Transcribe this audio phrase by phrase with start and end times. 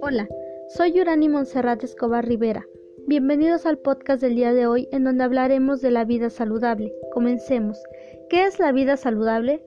[0.00, 0.28] Hola,
[0.68, 2.66] soy Yurani Monserrat Escobar Rivera.
[3.06, 6.94] Bienvenidos al podcast del día de hoy en donde hablaremos de la vida saludable.
[7.12, 7.82] Comencemos.
[8.28, 9.62] ¿Qué es la vida saludable?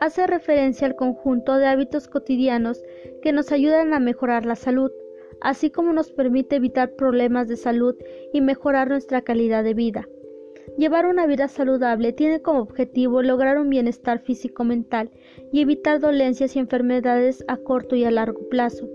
[0.00, 2.82] Hace referencia al conjunto de hábitos cotidianos
[3.22, 4.90] que nos ayudan a mejorar la salud,
[5.40, 7.96] así como nos permite evitar problemas de salud
[8.32, 10.08] y mejorar nuestra calidad de vida.
[10.76, 15.10] Llevar una vida saludable tiene como objetivo lograr un bienestar físico-mental
[15.52, 18.88] y evitar dolencias y enfermedades a corto y a largo plazo.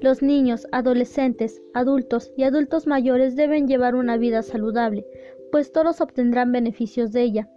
[0.00, 5.06] Los niños, adolescentes, adultos y adultos mayores deben llevar una vida saludable,
[5.52, 7.48] pues todos obtendrán beneficios de ella.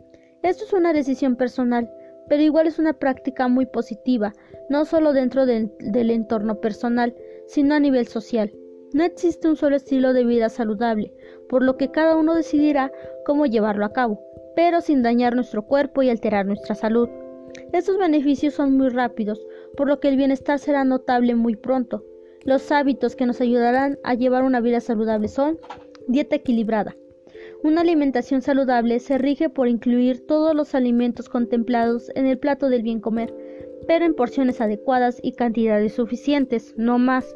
[0.44, 1.90] Esto es una decisión personal,
[2.28, 4.34] pero igual es una práctica muy positiva,
[4.70, 7.16] no solo dentro del entorno personal,
[7.48, 8.52] sino a nivel social.
[8.94, 11.14] No existe un solo estilo de vida saludable,
[11.50, 12.92] por lo que cada uno decidirá
[13.26, 14.22] cómo llevarlo a cabo,
[14.56, 17.10] pero sin dañar nuestro cuerpo y alterar nuestra salud.
[17.72, 19.46] Estos beneficios son muy rápidos,
[19.76, 22.04] por lo que el bienestar será notable muy pronto.
[22.44, 25.58] Los hábitos que nos ayudarán a llevar una vida saludable son
[26.08, 26.96] dieta equilibrada.
[27.64, 32.84] Una alimentación saludable se rige por incluir todos los alimentos contemplados en el plato del
[32.84, 33.34] bien comer,
[33.88, 37.36] pero en porciones adecuadas y cantidades suficientes, no más.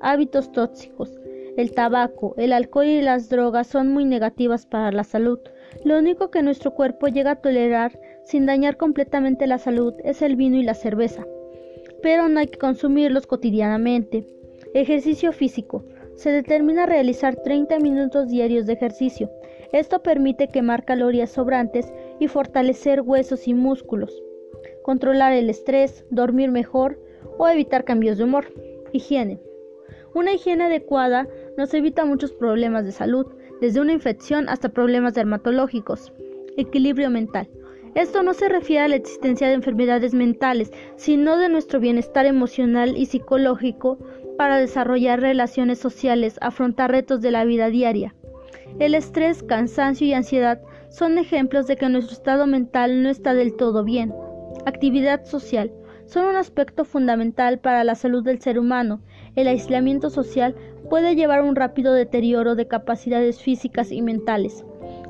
[0.00, 1.16] Hábitos tóxicos.
[1.56, 5.38] El tabaco, el alcohol y las drogas son muy negativas para la salud.
[5.84, 10.36] Lo único que nuestro cuerpo llega a tolerar sin dañar completamente la salud es el
[10.36, 11.26] vino y la cerveza
[12.02, 14.26] pero no hay que consumirlos cotidianamente.
[14.74, 15.84] Ejercicio físico.
[16.14, 19.30] Se determina realizar 30 minutos diarios de ejercicio.
[19.72, 24.22] Esto permite quemar calorías sobrantes y fortalecer huesos y músculos.
[24.84, 27.00] Controlar el estrés, dormir mejor
[27.38, 28.46] o evitar cambios de humor.
[28.92, 29.40] Higiene.
[30.16, 31.28] Una higiene adecuada
[31.58, 33.26] nos evita muchos problemas de salud,
[33.60, 36.10] desde una infección hasta problemas dermatológicos.
[36.56, 37.50] Equilibrio mental.
[37.94, 42.96] Esto no se refiere a la existencia de enfermedades mentales, sino de nuestro bienestar emocional
[42.96, 43.98] y psicológico
[44.38, 48.14] para desarrollar relaciones sociales, afrontar retos de la vida diaria.
[48.78, 53.54] El estrés, cansancio y ansiedad son ejemplos de que nuestro estado mental no está del
[53.54, 54.14] todo bien.
[54.64, 55.70] Actividad social
[56.06, 59.02] son un aspecto fundamental para la salud del ser humano.
[59.36, 60.54] El aislamiento social
[60.88, 64.64] puede llevar a un rápido deterioro de capacidades físicas y mentales.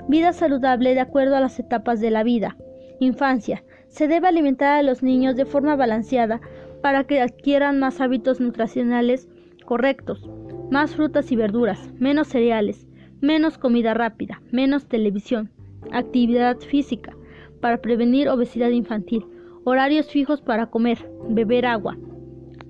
[0.09, 2.57] Vida saludable de acuerdo a las etapas de la vida.
[2.99, 3.65] Infancia.
[3.89, 6.41] Se debe alimentar a los niños de forma balanceada
[6.83, 9.29] para que adquieran más hábitos nutricionales
[9.65, 10.29] correctos,
[10.71, 12.87] más frutas y verduras, menos cereales,
[13.21, 15.51] menos comida rápida, menos televisión,
[15.93, 17.17] actividad física
[17.61, 19.25] para prevenir obesidad infantil,
[19.65, 21.97] horarios fijos para comer, beber agua.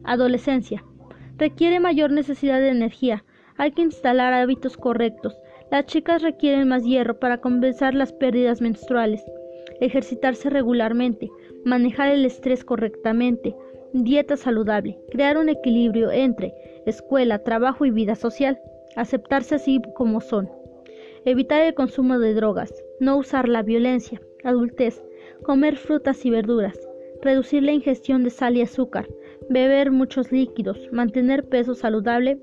[0.04, 0.84] Adolescencia.
[1.38, 3.24] Requiere mayor necesidad de energía.
[3.58, 5.38] Hay que instalar hábitos correctos.
[5.70, 9.22] Las chicas requieren más hierro para compensar las pérdidas menstruales.
[9.80, 11.30] Ejercitarse regularmente,
[11.64, 13.54] manejar el estrés correctamente,
[13.92, 16.54] dieta saludable, crear un equilibrio entre
[16.86, 18.58] escuela, trabajo y vida social,
[18.94, 20.48] aceptarse así como son,
[21.26, 25.02] evitar el consumo de drogas, no usar la violencia, adultez,
[25.42, 26.78] comer frutas y verduras,
[27.20, 29.06] reducir la ingestión de sal y azúcar,
[29.48, 32.38] beber muchos líquidos, mantener peso saludable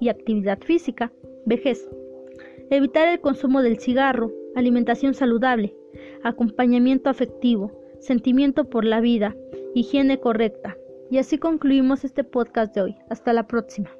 [0.00, 1.12] y actividad física,
[1.46, 1.88] vejez.
[2.70, 5.74] Evitar el consumo del cigarro, alimentación saludable,
[6.22, 9.34] acompañamiento afectivo, sentimiento por la vida,
[9.74, 10.76] higiene correcta.
[11.10, 12.96] Y así concluimos este podcast de hoy.
[13.08, 13.90] Hasta la próxima.